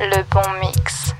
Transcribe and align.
le 0.00 0.22
bon 0.30 0.40
mix. 0.60 1.15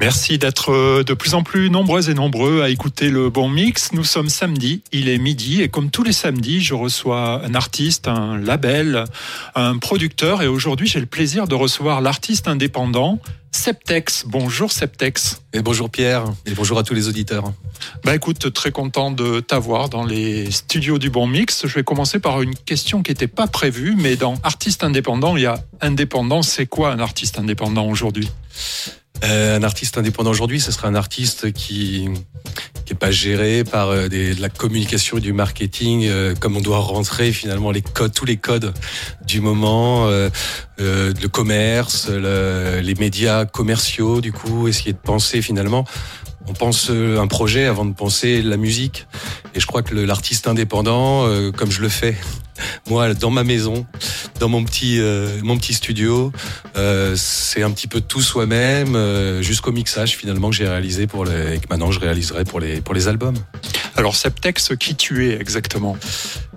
Merci 0.00 0.38
d'être 0.38 1.02
de 1.02 1.14
plus 1.14 1.34
en 1.34 1.42
plus 1.42 1.70
nombreux 1.70 2.10
et 2.10 2.14
nombreux 2.14 2.62
à 2.62 2.68
écouter 2.68 3.10
le 3.10 3.30
bon 3.30 3.48
mix. 3.48 3.92
Nous 3.92 4.04
sommes 4.04 4.28
samedi, 4.28 4.82
il 4.92 5.08
est 5.08 5.18
midi 5.18 5.62
et 5.62 5.68
comme 5.68 5.90
tous 5.90 6.02
les 6.02 6.12
samedis, 6.12 6.60
je 6.60 6.74
reçois 6.74 7.42
un 7.44 7.54
artiste, 7.54 8.08
un 8.08 8.36
label, 8.36 9.04
un 9.54 9.78
producteur 9.78 10.42
et 10.42 10.46
aujourd'hui 10.46 10.86
j'ai 10.86 11.00
le 11.00 11.06
plaisir 11.06 11.48
de 11.48 11.54
recevoir 11.54 12.00
l'artiste 12.00 12.48
indépendant 12.48 13.18
Septex. 13.50 14.24
Bonjour 14.26 14.72
Septex. 14.72 15.40
Et 15.52 15.62
bonjour 15.62 15.88
Pierre 15.88 16.24
et 16.44 16.50
bonjour 16.50 16.78
à 16.78 16.82
tous 16.82 16.92
les 16.92 17.08
auditeurs. 17.08 17.52
Bah 18.04 18.14
écoute, 18.14 18.52
très 18.52 18.72
content 18.72 19.12
de 19.12 19.40
t'avoir 19.40 19.88
dans 19.88 20.04
les 20.04 20.50
studios 20.50 20.98
du 20.98 21.08
Bon 21.08 21.26
Mix. 21.26 21.66
Je 21.66 21.74
vais 21.74 21.84
commencer 21.84 22.18
par 22.18 22.42
une 22.42 22.56
question 22.56 23.02
qui 23.02 23.12
n'était 23.12 23.28
pas 23.28 23.46
prévue, 23.46 23.94
mais 23.96 24.16
dans 24.16 24.34
artiste 24.42 24.82
indépendant, 24.82 25.36
il 25.36 25.44
y 25.44 25.46
a 25.46 25.62
indépendant. 25.80 26.42
C'est 26.42 26.66
quoi 26.66 26.90
un 26.90 26.98
artiste 26.98 27.38
indépendant 27.38 27.88
aujourd'hui? 27.88 28.28
Un 29.24 29.62
artiste 29.62 29.98
indépendant 29.98 30.30
aujourd'hui, 30.30 30.60
ce 30.60 30.70
serait 30.72 30.88
un 30.88 30.94
artiste 30.94 31.52
qui 31.52 32.08
qui 32.84 32.92
est 32.92 32.96
pas 32.96 33.10
géré 33.10 33.64
par 33.64 33.88
euh, 33.88 34.08
de 34.08 34.40
la 34.40 34.48
communication 34.48 35.18
et 35.18 35.20
du 35.20 35.32
marketing, 35.32 36.06
euh, 36.06 36.34
comme 36.38 36.56
on 36.56 36.60
doit 36.60 36.78
rentrer 36.78 37.32
finalement 37.32 37.70
les 37.70 37.82
codes, 37.82 38.12
tous 38.12 38.24
les 38.24 38.36
codes 38.36 38.74
du 39.26 39.40
moment, 39.40 40.06
euh, 40.08 40.28
le 40.78 41.26
commerce, 41.28 42.08
le, 42.10 42.80
les 42.82 42.94
médias 42.94 43.46
commerciaux, 43.46 44.20
du 44.20 44.32
coup, 44.32 44.68
essayer 44.68 44.92
de 44.92 44.98
penser 44.98 45.40
finalement. 45.40 45.84
On 46.46 46.52
pense 46.52 46.90
un 46.90 47.26
projet 47.26 47.64
avant 47.64 47.84
de 47.84 47.94
penser 47.94 48.42
la 48.42 48.56
musique. 48.56 49.06
Et 49.54 49.60
je 49.60 49.66
crois 49.66 49.82
que 49.82 49.94
l'artiste 49.94 50.46
indépendant, 50.46 51.26
comme 51.52 51.70
je 51.70 51.80
le 51.80 51.88
fais 51.88 52.16
moi 52.88 53.14
dans 53.14 53.30
ma 53.30 53.44
maison, 53.44 53.86
dans 54.40 54.48
mon 54.48 54.64
petit 54.64 55.00
euh, 55.00 55.40
mon 55.42 55.56
petit 55.56 55.74
studio. 55.74 56.32
Euh, 56.76 57.14
c'est 57.16 57.62
un 57.62 57.70
petit 57.70 57.86
peu 57.86 58.00
tout 58.00 58.20
soi-même 58.20 58.96
euh, 58.96 59.42
jusqu'au 59.42 59.72
mixage 59.72 60.16
finalement 60.16 60.50
que 60.50 60.56
j'ai 60.56 60.68
réalisé 60.68 61.06
pour 61.06 61.24
les 61.24 61.58
que 61.58 61.66
maintenant 61.68 61.90
je 61.90 62.00
réaliserai 62.00 62.44
pour 62.44 62.60
les 62.60 62.80
pour 62.80 62.94
les 62.94 63.08
albums. 63.08 63.36
Alors 63.96 64.16
Septex, 64.16 64.72
qui 64.78 64.96
tu 64.96 65.28
es 65.28 65.40
exactement? 65.40 65.96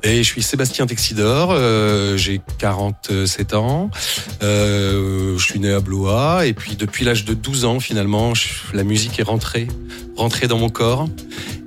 Et 0.04 0.18
je 0.18 0.24
suis 0.24 0.42
Sébastien 0.42 0.86
Texidor, 0.88 1.52
euh, 1.52 2.18
j'ai 2.18 2.42
47 2.58 3.54
ans, 3.54 3.90
euh, 4.44 5.38
je 5.38 5.44
suis 5.44 5.60
né 5.60 5.72
à 5.72 5.80
Blois 5.80 6.46
et 6.46 6.54
puis 6.54 6.76
depuis 6.76 7.06
l'âge 7.06 7.26
de 7.26 7.34
12 7.34 7.66
ans 7.66 7.80
finalement, 7.80 8.34
la 8.74 8.84
musique 8.84 9.20
est 9.20 9.24
rentrée, 9.24 9.68
rentrée 10.16 10.48
dans 10.48 10.58
mon 10.58 10.70
corps. 10.70 11.08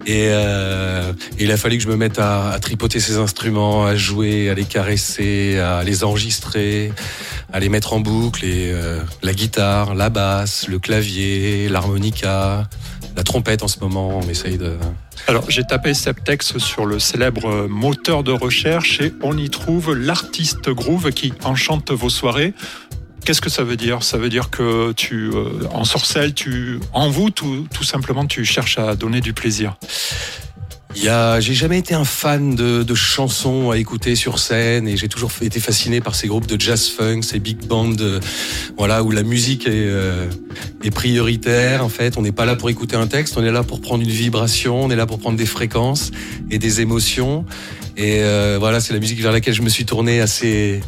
Et, 0.06 0.28
euh, 0.30 1.12
il 1.38 1.52
a 1.52 1.56
fallu 1.56 1.76
que 1.76 1.82
je 1.82 1.88
me 1.88 1.96
mette 1.96 2.18
à, 2.18 2.50
à, 2.50 2.58
tripoter 2.58 3.00
ces 3.00 3.18
instruments, 3.18 3.84
à 3.84 3.96
jouer, 3.96 4.48
à 4.48 4.54
les 4.54 4.64
caresser, 4.64 5.58
à 5.58 5.84
les 5.84 6.04
enregistrer, 6.04 6.92
à 7.52 7.60
les 7.60 7.68
mettre 7.68 7.92
en 7.92 8.00
boucle. 8.00 8.44
Et 8.44 8.72
euh, 8.72 9.02
la 9.22 9.34
guitare, 9.34 9.94
la 9.94 10.08
basse, 10.08 10.68
le 10.68 10.78
clavier, 10.78 11.68
l'harmonica, 11.68 12.68
la 13.16 13.22
trompette 13.22 13.62
en 13.62 13.68
ce 13.68 13.80
moment, 13.80 14.20
on 14.22 14.28
essaye 14.28 14.56
de... 14.56 14.76
Alors 15.26 15.50
j'ai 15.50 15.64
tapé 15.64 15.94
Septex 15.94 16.58
sur 16.58 16.86
le 16.86 16.98
célèbre 16.98 17.68
moteur 17.68 18.22
de 18.22 18.32
recherche 18.32 19.00
et 19.00 19.12
on 19.22 19.36
y 19.36 19.48
trouve 19.50 19.94
l'artiste 19.94 20.70
groove 20.70 21.10
qui 21.12 21.32
enchante 21.44 21.90
vos 21.90 22.10
soirées. 22.10 22.54
Qu'est-ce 23.24 23.40
que 23.40 23.50
ça 23.50 23.64
veut 23.64 23.76
dire? 23.76 24.02
Ça 24.02 24.18
veut 24.18 24.30
dire 24.30 24.50
que 24.50 24.92
tu, 24.92 25.30
euh, 25.32 25.66
en 25.72 25.84
sorcelle, 25.84 26.32
tu, 26.32 26.80
en 26.92 27.10
vous, 27.10 27.30
tout, 27.30 27.66
tout 27.72 27.84
simplement, 27.84 28.26
tu 28.26 28.44
cherches 28.44 28.78
à 28.78 28.96
donner 28.96 29.20
du 29.20 29.34
plaisir. 29.34 29.76
Il 30.96 31.04
y 31.04 31.08
a, 31.08 31.38
j'ai 31.38 31.54
jamais 31.54 31.78
été 31.78 31.94
un 31.94 32.04
fan 32.04 32.56
de, 32.56 32.82
de, 32.82 32.94
chansons 32.94 33.70
à 33.70 33.78
écouter 33.78 34.16
sur 34.16 34.40
scène 34.40 34.88
et 34.88 34.96
j'ai 34.96 35.08
toujours 35.08 35.30
été 35.40 35.60
fasciné 35.60 36.00
par 36.00 36.16
ces 36.16 36.26
groupes 36.26 36.46
de 36.46 36.60
jazz 36.60 36.88
funk, 36.88 37.22
ces 37.22 37.38
big 37.38 37.64
bands, 37.64 37.94
voilà 38.76 39.04
où 39.04 39.12
la 39.12 39.22
musique 39.22 39.66
est, 39.66 39.70
euh, 39.72 40.28
est 40.82 40.90
prioritaire. 40.90 41.84
En 41.84 41.88
fait, 41.88 42.18
on 42.18 42.22
n'est 42.22 42.32
pas 42.32 42.44
là 42.44 42.56
pour 42.56 42.70
écouter 42.70 42.96
un 42.96 43.06
texte, 43.06 43.36
on 43.38 43.44
est 43.44 43.52
là 43.52 43.62
pour 43.62 43.80
prendre 43.80 44.02
une 44.02 44.10
vibration, 44.10 44.82
on 44.82 44.90
est 44.90 44.96
là 44.96 45.06
pour 45.06 45.20
prendre 45.20 45.38
des 45.38 45.46
fréquences 45.46 46.10
et 46.50 46.58
des 46.58 46.80
émotions. 46.80 47.44
Et 47.96 48.22
euh, 48.22 48.56
voilà, 48.58 48.80
c'est 48.80 48.92
la 48.92 49.00
musique 49.00 49.20
vers 49.20 49.32
laquelle 49.32 49.54
je 49.54 49.62
me 49.62 49.68
suis 49.68 49.84
tourné 49.84 50.20
assez, 50.20 50.80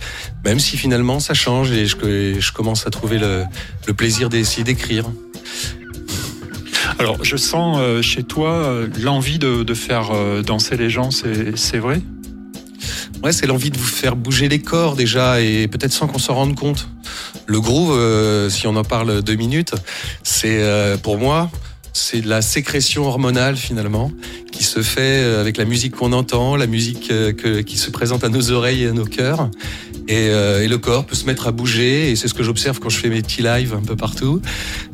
même 0.44 0.58
si 0.58 0.76
finalement 0.76 1.20
ça 1.20 1.34
change 1.34 1.70
et 1.70 1.86
je, 1.86 1.96
je 2.38 2.52
commence 2.52 2.86
à 2.88 2.90
trouver 2.90 3.18
le, 3.18 3.44
le 3.86 3.94
plaisir 3.94 4.28
d'essayer 4.30 4.64
d'écrire. 4.64 5.04
Alors, 6.98 7.22
je 7.24 7.36
sens 7.36 7.78
euh, 7.80 8.02
chez 8.02 8.22
toi 8.22 8.50
euh, 8.50 8.88
l'envie 9.00 9.38
de, 9.38 9.62
de, 9.62 9.74
faire 9.74 10.10
euh, 10.12 10.42
danser 10.42 10.76
les 10.76 10.90
gens, 10.90 11.10
c'est 11.10 11.78
vrai? 11.78 12.00
Ouais, 13.22 13.32
c'est 13.32 13.46
l'envie 13.46 13.70
de 13.70 13.78
vous 13.78 13.84
faire 13.84 14.16
bouger 14.16 14.48
les 14.48 14.60
corps 14.60 14.96
déjà 14.96 15.40
et 15.40 15.68
peut-être 15.68 15.92
sans 15.92 16.08
qu'on 16.08 16.18
s'en 16.18 16.34
rende 16.34 16.56
compte. 16.56 16.88
Le 17.46 17.60
groove, 17.60 17.92
euh, 17.92 18.50
si 18.50 18.66
on 18.66 18.74
en 18.76 18.84
parle 18.84 19.22
deux 19.22 19.36
minutes, 19.36 19.74
c'est 20.24 20.60
euh, 20.60 20.96
pour 20.96 21.18
moi, 21.18 21.50
c'est 21.92 22.20
de 22.20 22.28
la 22.28 22.42
sécrétion 22.42 23.04
hormonale 23.06 23.56
finalement 23.56 24.10
qui 24.50 24.64
se 24.64 24.82
fait 24.82 25.22
avec 25.22 25.56
la 25.56 25.64
musique 25.64 25.96
qu'on 25.96 26.12
entend, 26.12 26.56
la 26.56 26.66
musique 26.66 27.08
que, 27.08 27.60
qui 27.60 27.78
se 27.78 27.90
présente 27.90 28.24
à 28.24 28.28
nos 28.28 28.50
oreilles 28.50 28.84
et 28.84 28.88
à 28.88 28.92
nos 28.92 29.04
cœurs. 29.04 29.48
Et, 30.08 30.28
euh, 30.30 30.62
et, 30.62 30.68
le 30.68 30.78
corps 30.78 31.04
peut 31.04 31.14
se 31.14 31.26
mettre 31.26 31.46
à 31.46 31.52
bouger 31.52 32.10
et 32.10 32.16
c'est 32.16 32.28
ce 32.28 32.34
que 32.34 32.42
j'observe 32.42 32.80
quand 32.80 32.88
je 32.88 32.98
fais 32.98 33.08
mes 33.08 33.22
petits 33.22 33.42
lives 33.42 33.74
un 33.74 33.82
peu 33.82 33.96
partout. 33.96 34.42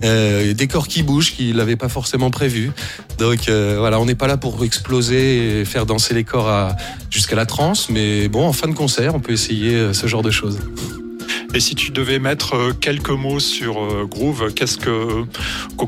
Euh, 0.04 0.52
des 0.52 0.66
corps 0.66 0.88
qui 0.88 1.02
bougent 1.02 1.32
qui 1.32 1.52
l'avaient 1.52 1.76
pas 1.76 1.88
forcément 1.88 2.30
prévu. 2.30 2.72
Donc 3.18 3.48
euh, 3.48 3.76
voilà 3.78 4.00
on 4.00 4.06
n'est 4.06 4.14
pas 4.14 4.26
là 4.26 4.36
pour 4.36 4.62
exploser 4.64 5.60
et 5.60 5.64
faire 5.64 5.86
danser 5.86 6.14
les 6.14 6.24
corps 6.24 6.72
jusqu'à 7.10 7.36
la 7.36 7.46
transe 7.46 7.88
mais 7.88 8.28
bon 8.28 8.46
en 8.46 8.52
fin 8.52 8.68
de 8.68 8.74
concert 8.74 9.14
on 9.14 9.20
peut 9.20 9.32
essayer 9.32 9.92
ce 9.94 10.06
genre 10.06 10.22
de 10.22 10.30
choses. 10.30 10.58
Et 11.54 11.60
si 11.60 11.74
tu 11.74 11.90
devais 11.90 12.18
mettre 12.18 12.72
quelques 12.78 13.08
mots 13.08 13.40
sur 13.40 14.06
groove, 14.06 14.52
qu'est-ce 14.54 14.76
que, 14.76 15.24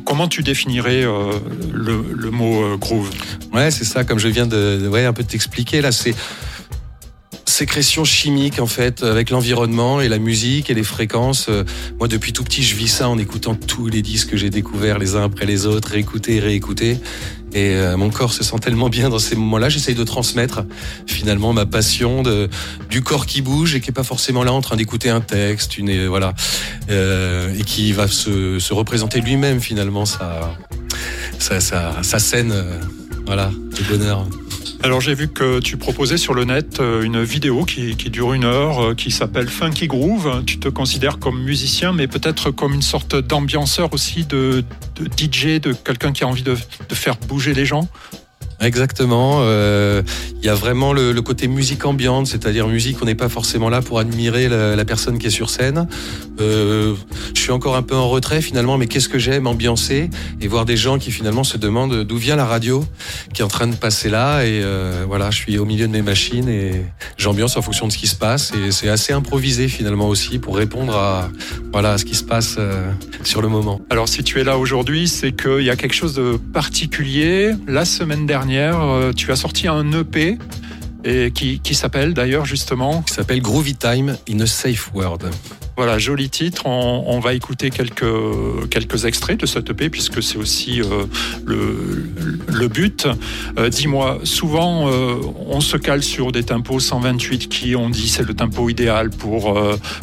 comment 0.07 0.27
tu 0.27 0.43
définirais 0.43 1.03
le, 1.03 2.03
le 2.17 2.31
mot 2.31 2.79
groove? 2.79 3.11
Ouais, 3.53 3.71
c'est 3.71 3.85
ça. 3.85 4.05
Comme 4.05 4.19
je 4.19 4.29
viens 4.29 4.47
de, 4.47 4.89
ouais, 4.89 5.05
un 5.05 5.13
peu 5.13 5.23
t'expliquer 5.23 5.83
là, 5.83 5.93
c'est 5.93 6.15
sécrétion 7.61 8.07
chimique 8.07 8.59
en 8.59 8.67
fait 8.67 9.03
avec 9.03 9.29
l'environnement 9.29 10.01
et 10.01 10.09
la 10.09 10.19
musique 10.19 10.71
et 10.71 10.75
les 10.75 10.83
fréquences. 10.83 11.51
Moi 11.99 12.09
depuis 12.09 12.33
tout 12.33 12.43
petit 12.43 12.63
je 12.63 12.75
vis 12.75 12.89
ça 12.89 13.07
en 13.07 13.19
écoutant 13.19 13.55
tous 13.55 13.89
les 13.89 14.01
disques 14.01 14.31
que 14.31 14.39
j'ai 14.39 14.49
découverts 14.49 14.99
les 14.99 15.15
uns 15.15 15.25
après 15.25 15.45
les 15.45 15.67
autres, 15.67 15.91
réécouter, 15.91 16.41
réécouter. 16.41 16.97
Et 17.53 17.75
euh, 17.75 17.99
mon 17.99 18.09
corps 18.09 18.33
se 18.33 18.43
sent 18.45 18.57
tellement 18.63 18.89
bien 18.89 19.11
dans 19.11 19.19
ces 19.19 19.37
moments-là. 19.37 19.69
J'essaye 19.69 19.95
de 19.95 20.05
transmettre 20.05 20.63
finalement 21.07 21.53
ma 21.53 21.67
passion 21.67 22.23
de, 22.23 22.49
du 22.89 23.03
corps 23.03 23.27
qui 23.27 23.43
bouge 23.43 23.75
et 23.75 23.83
qui 23.83 23.91
est 23.91 23.93
pas 23.93 24.05
forcément 24.05 24.43
là 24.43 24.55
en 24.55 24.63
train 24.63 24.77
d'écouter 24.77 25.11
un 25.11 25.21
texte, 25.21 25.77
une 25.77 26.07
voilà, 26.07 26.33
euh, 26.89 27.53
et 27.59 27.65
qui 27.65 27.93
va 27.93 28.09
se, 28.09 28.59
se 28.59 28.73
représenter 28.73 29.21
lui-même 29.21 29.61
finalement 29.61 30.07
sa, 30.07 30.57
sa, 31.39 31.61
sa, 31.61 32.03
sa 32.03 32.19
scène, 32.19 32.53
euh, 32.53 32.81
voilà, 33.31 33.53
de 33.53 33.97
bonheur. 33.97 34.27
Alors 34.83 35.01
j'ai 35.01 35.15
vu 35.15 35.29
que 35.29 35.61
tu 35.61 35.77
proposais 35.77 36.17
sur 36.17 36.35
le 36.35 36.43
net 36.43 36.81
euh, 36.81 37.03
une 37.03 37.23
vidéo 37.23 37.65
qui, 37.65 37.95
dure 37.95 38.33
une 38.33 38.43
heure, 38.43 38.83
euh, 38.83 38.95
qui 38.97 39.13
s'appelle 39.13 39.47
Funky 39.47 39.87
Groove. 39.87 40.43
Tu 40.47 40.59
te 40.59 40.69
considères 40.69 41.21
comme 41.21 41.41
musicien, 41.41 41.93
mais 41.93 42.09
peut-être 42.09 42.51
comme 42.51 42.75
une 42.75 42.83
sorte 42.83 43.15
d'ambianceur 43.15 43.95
aussi, 43.95 44.25
de, 44.25 44.65
DJ, 45.17 45.61
de 45.61 45.73
quelqu'un 45.73 46.11
qui 46.11 46.25
a 46.25 46.27
envie 46.27 46.43
de 46.43 46.57
faire 46.93 47.15
bouger 47.29 47.55
les 47.55 47.65
gens? 47.65 47.89
Exactement. 48.61 49.39
Euh, 49.41 50.03
il 50.43 50.45
y 50.45 50.49
a 50.49 50.55
vraiment 50.55 50.93
le, 50.93 51.13
le 51.13 51.23
côté 51.23 51.49
musique 51.49 51.85
ambiante, 51.87 52.27
c'est-à-dire 52.27 52.69
musique, 52.69 52.99
on 53.01 53.07
n'est 53.07 53.15
pas 53.15 53.29
forcément 53.29 53.71
là 53.71 53.81
pour 53.81 53.99
admirer 53.99 54.49
la, 54.49 54.77
la, 54.77 54.85
personne 54.85 55.19
qui 55.19 55.27
est 55.27 55.31
sur 55.31 55.49
scène. 55.49 55.89
Euh, 56.41 56.95
je 57.35 57.41
suis 57.41 57.53
encore 57.53 57.77
un 57.77 57.83
peu 57.83 57.97
en 57.97 58.09
retrait 58.09 58.43
finalement, 58.43 58.77
mais 58.77 58.87
qu'est-ce 58.87 59.09
que 59.09 59.19
j'aime 59.19 59.47
ambiancer 59.47 60.11
et 60.41 60.49
voir 60.49 60.65
des 60.65 60.77
gens 60.77 60.99
qui 60.99 61.11
finalement 61.11 61.45
se 61.45 61.57
demandent 61.57 62.05
d'où 62.05 62.17
vient 62.17 62.37
la 62.37 62.45
radio 62.45 62.85
qui 63.33 63.43
est 63.43 63.45
en 63.45 63.49
train 63.49 63.67
de 63.67 63.75
passer 63.75 64.11
là. 64.11 64.45
Et 64.45 64.61
euh, 64.63 65.05
voilà, 65.07 65.31
je 65.31 65.37
suis 65.37 65.59
au 65.59 65.65
milieu 65.65 65.87
de 65.87 65.93
mes 65.93 66.03
machines 66.03 66.49
et 66.49 66.85
j'ambiance 67.17 67.57
en 67.57 67.63
fonction 67.63 67.87
de 67.87 67.93
ce 67.93 67.99
qui 67.99 68.07
se 68.07 68.17
passe. 68.17 68.53
Et 68.55 68.73
c'est 68.73 68.89
assez 68.89 69.13
improvisé 69.13 69.69
finalement 69.69 70.09
aussi 70.09 70.39
pour 70.39 70.57
répondre 70.57 70.97
à 70.97 71.31
voilà 71.73 71.93
à 71.93 71.99
ce 71.99 72.05
qui 72.05 72.15
se 72.15 72.25
passe 72.25 72.57
euh, 72.59 72.91
sur 73.25 73.41
le 73.41 73.49
moment. 73.49 73.81
Alors 73.91 74.09
si 74.09 74.23
tu 74.23 74.41
es 74.41 74.45
là 74.45 74.59
aujourd'hui, 74.59 75.09
c'est 75.09 75.33
qu'il 75.33 75.63
y 75.63 75.71
a 75.71 75.77
quelque 75.77 75.95
chose 75.95 76.15
de 76.15 76.39
particulier. 76.53 77.53
La 77.67 77.85
semaine 77.85 78.27
dernière 78.27 78.50
euh, 78.59 79.13
tu 79.13 79.31
as 79.33 79.37
sorti 79.37 79.69
un 79.69 79.93
EP 79.93 80.39
et 81.05 81.31
qui, 81.31 81.61
qui 81.61 81.75
s'appelle 81.75 82.15
d'ailleurs 82.15 82.45
justement 82.45 83.03
qui 83.03 83.15
s'appelle 83.15 83.41
Groovy 83.41 83.75
Time 83.75 84.17
in 84.29 84.41
a 84.41 84.47
Safe 84.47 84.91
World. 84.95 85.31
Voilà, 85.77 85.99
joli 85.99 86.29
titre. 86.29 86.67
On, 86.67 87.05
on, 87.07 87.21
va 87.21 87.33
écouter 87.33 87.71
quelques, 87.71 88.05
quelques 88.71 89.07
extraits 89.07 89.41
de 89.41 89.47
cet 89.47 89.71
EP 89.71 89.89
puisque 89.89 90.23
c'est 90.23 90.37
aussi 90.37 90.83
euh, 90.83 91.07
le, 91.47 92.07
le, 92.49 92.69
but. 92.69 93.09
Euh, 93.59 93.71
Dis-moi, 93.71 94.19
souvent 94.25 94.91
euh, 94.91 95.15
on 95.49 95.61
se 95.61 95.79
cale 95.79 96.03
sur 96.03 96.33
des 96.33 96.43
tempos 96.43 96.81
128 96.81 97.49
qui 97.49 97.77
on 97.77 97.89
dit 97.89 98.09
c'est 98.09 98.25
le 98.25 98.35
tempo 98.35 98.69
idéal 98.69 99.09
pour, 99.09 99.59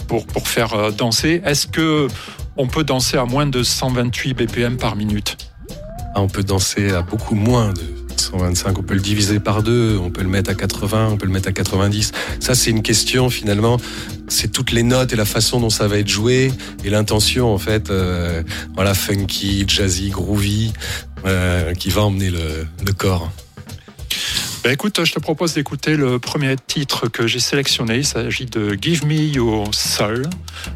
pour, 0.07 0.25
pour 0.25 0.47
faire 0.47 0.91
danser. 0.93 1.43
Est-ce 1.45 1.67
que 1.67 2.07
on 2.55 2.65
peut 2.65 2.83
danser 2.83 3.17
à 3.17 3.25
moins 3.25 3.45
de 3.45 3.61
128 3.61 4.33
BPM 4.33 4.77
par 4.77 4.95
minute? 4.95 5.37
Ah, 6.15 6.21
On 6.21 6.27
peut 6.27 6.43
danser 6.43 6.89
à 6.89 7.03
beaucoup 7.03 7.35
moins 7.35 7.71
de 7.73 7.96
125, 8.31 8.77
on 8.77 8.83
peut 8.83 8.93
le 8.93 8.99
diviser 8.99 9.39
par 9.39 9.63
deux, 9.63 9.97
on 10.01 10.09
peut 10.09 10.21
le 10.21 10.29
mettre 10.29 10.49
à 10.49 10.55
80, 10.55 11.09
on 11.11 11.17
peut 11.17 11.25
le 11.25 11.31
mettre 11.31 11.49
à 11.49 11.51
90. 11.51 12.11
Ça, 12.39 12.55
c'est 12.55 12.71
une 12.71 12.83
question 12.83 13.29
finalement. 13.29 13.77
C'est 14.27 14.51
toutes 14.51 14.71
les 14.71 14.83
notes 14.83 15.13
et 15.13 15.15
la 15.15 15.25
façon 15.25 15.59
dont 15.59 15.69
ça 15.69 15.87
va 15.87 15.97
être 15.97 16.09
joué 16.09 16.51
et 16.83 16.89
l'intention 16.89 17.53
en 17.53 17.57
fait, 17.57 17.89
euh, 17.89 18.43
voilà, 18.75 18.93
funky, 18.93 19.63
jazzy, 19.67 20.09
groovy, 20.09 20.73
euh, 21.25 21.73
qui 21.73 21.89
va 21.89 22.01
emmener 22.01 22.29
le, 22.29 22.67
le 22.85 22.93
corps. 22.93 23.31
Ben 24.63 24.73
écoute, 24.73 25.05
je 25.05 25.13
te 25.13 25.19
propose 25.19 25.53
d'écouter 25.53 25.95
le 25.95 26.19
premier 26.19 26.55
titre 26.57 27.07
que 27.07 27.25
j'ai 27.25 27.39
sélectionné. 27.39 27.99
Il 27.99 28.05
s'agit 28.05 28.47
de 28.47 28.77
Give 28.79 29.05
Me 29.05 29.13
Your 29.13 29.73
Soul. 29.73 30.29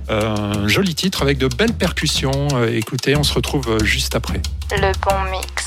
Euh, 0.09 0.35
un 0.35 0.67
joli 0.69 0.95
titre 0.95 1.23
avec 1.23 1.37
de 1.37 1.47
belles 1.47 1.73
percussions. 1.73 2.47
Euh, 2.53 2.73
écoutez, 2.73 3.17
on 3.17 3.23
se 3.23 3.33
retrouve 3.33 3.83
juste 3.83 4.15
après. 4.15 4.41
Le 4.71 4.93
bon 5.01 5.31
mix. 5.31 5.60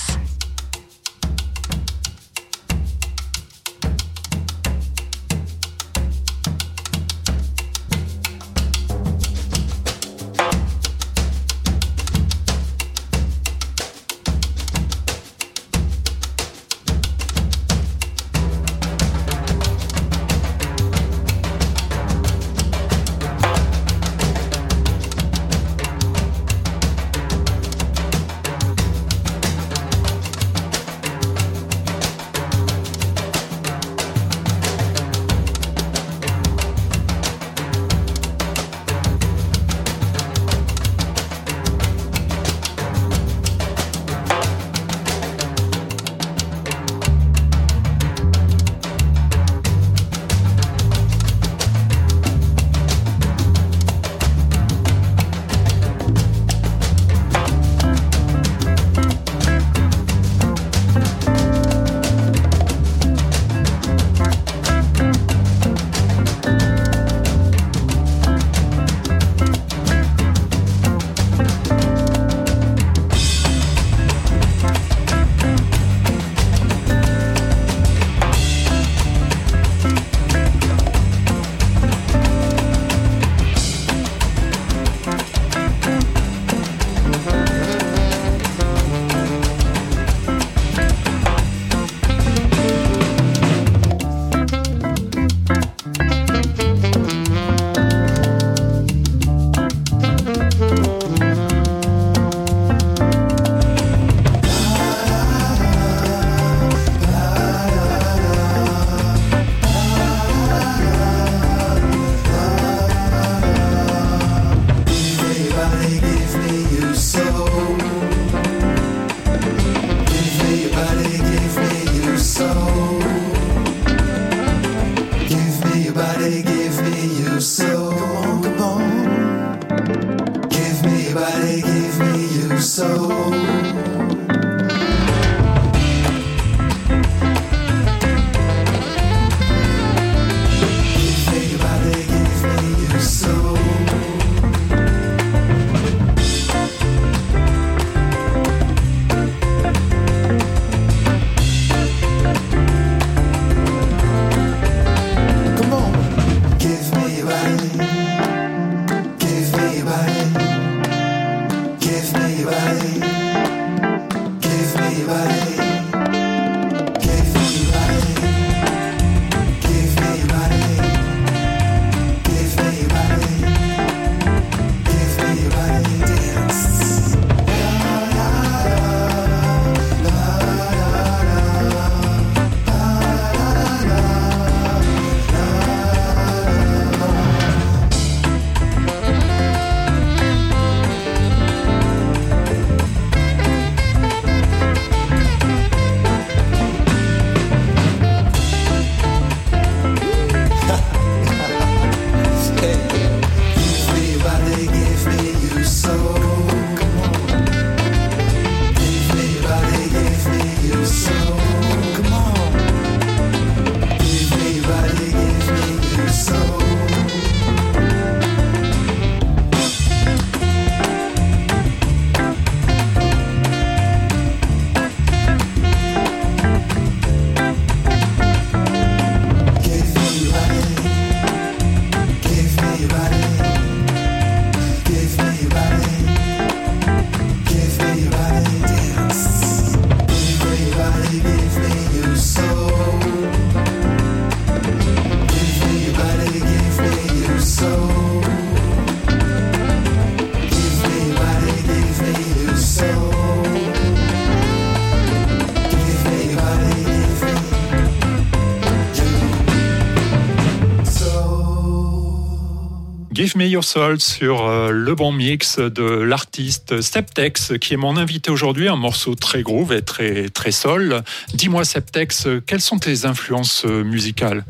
Give 263.34 263.42
Me 263.42 263.48
Your 263.48 263.64
Soul 263.64 264.00
sur 264.00 264.46
euh, 264.46 264.70
le 264.70 264.94
bon 264.94 265.10
mix 265.10 265.58
de 265.58 265.82
l'artiste 265.82 266.80
Septex, 266.80 267.54
qui 267.60 267.74
est 267.74 267.76
mon 267.76 267.96
invité 267.96 268.30
aujourd'hui, 268.30 268.68
un 268.68 268.76
morceau 268.76 269.14
très 269.14 269.42
groove 269.42 269.72
et 269.72 269.82
très, 269.82 270.28
très 270.28 270.52
soul. 270.52 271.02
Dis-moi, 271.32 271.64
Septex, 271.64 272.28
quelles 272.46 272.60
sont 272.60 272.78
tes 272.78 273.06
influences 273.06 273.64
euh, 273.66 273.82
musicales? 273.82 274.44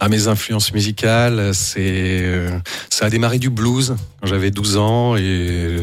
À 0.00 0.06
ah, 0.06 0.08
mes 0.08 0.28
influences 0.28 0.72
musicales, 0.72 1.54
c'est 1.54 2.20
euh, 2.22 2.58
ça 2.90 3.06
a 3.06 3.10
démarré 3.10 3.38
du 3.38 3.50
blues 3.50 3.96
quand 4.20 4.26
j'avais 4.26 4.50
12 4.50 4.76
ans 4.76 5.16
et 5.16 5.76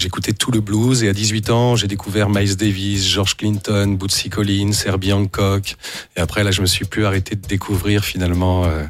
J'écoutais 0.00 0.32
tout 0.32 0.50
le 0.50 0.62
blues 0.62 1.04
et 1.04 1.10
à 1.10 1.12
18 1.12 1.50
ans, 1.50 1.76
j'ai 1.76 1.86
découvert 1.86 2.30
Miles 2.30 2.56
Davis, 2.56 3.06
George 3.06 3.36
Clinton, 3.36 3.98
Bootsy 3.98 4.30
Collins, 4.30 4.72
Herbie 4.86 5.12
Hancock. 5.12 5.76
Et 6.16 6.20
après, 6.20 6.42
là, 6.42 6.50
je 6.50 6.62
me 6.62 6.66
suis 6.66 6.86
plus 6.86 7.04
arrêté 7.04 7.36
de 7.36 7.46
découvrir 7.46 8.02
finalement 8.02 8.64
euh, 8.64 8.84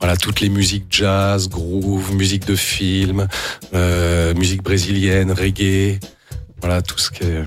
voilà 0.00 0.16
toutes 0.16 0.40
les 0.40 0.48
musiques 0.48 0.86
jazz, 0.88 1.50
groove, 1.50 2.14
musique 2.14 2.46
de 2.46 2.56
film, 2.56 3.28
euh, 3.74 4.32
musique 4.32 4.62
brésilienne, 4.62 5.32
reggae. 5.32 6.00
Voilà 6.60 6.82
tout 6.82 6.98
ce 6.98 7.10
qui 7.10 7.22
est 7.22 7.44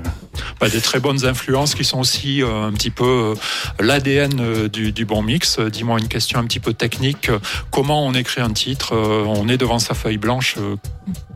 bah, 0.60 0.70
des 0.70 0.80
très 0.80 1.00
bonnes 1.00 1.26
influences 1.26 1.76
qui 1.76 1.84
sont 1.84 2.00
aussi 2.00 2.42
euh, 2.42 2.68
un 2.68 2.72
petit 2.72 2.92
peu 2.92 3.36
euh, 3.36 3.36
l'ADN 3.80 4.40
euh, 4.40 4.70
du, 4.70 4.92
du, 4.92 5.06
bon 5.06 5.22
mix. 5.22 5.60
Dis-moi 5.60 6.00
une 6.00 6.08
question 6.08 6.40
un 6.40 6.46
petit 6.46 6.60
peu 6.60 6.74
technique. 6.74 7.30
Comment 7.72 8.06
on 8.06 8.14
écrit 8.14 8.42
un 8.42 8.52
titre 8.52 8.96
On 8.96 9.50
est 9.50 9.58
devant 9.58 9.80
sa 9.80 9.94
feuille 9.94 10.18
blanche. 10.18 10.56